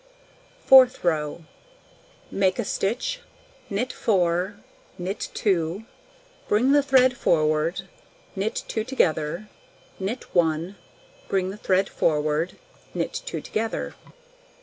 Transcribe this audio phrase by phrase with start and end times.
[0.65, 1.45] Fourth row:
[2.31, 3.19] Make a stitch,
[3.69, 4.55] knit 4,
[4.97, 5.85] knit 2,
[6.47, 7.83] bring the thread forward,
[8.35, 9.47] knit 2 together,
[9.99, 10.75] knit 1,
[11.27, 12.57] bring the thread forward,
[12.95, 13.93] knit 2 together.